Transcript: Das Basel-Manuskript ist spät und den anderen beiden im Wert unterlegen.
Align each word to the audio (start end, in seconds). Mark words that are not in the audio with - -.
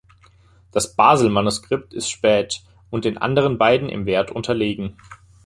Das 0.71 0.95
Basel-Manuskript 0.95 1.93
ist 1.93 2.09
spät 2.09 2.63
und 2.89 3.05
den 3.05 3.19
anderen 3.19 3.59
beiden 3.59 3.87
im 3.87 4.07
Wert 4.07 4.31
unterlegen. 4.31 4.95